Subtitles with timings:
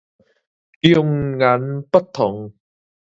[0.81, 2.55] 迥然不同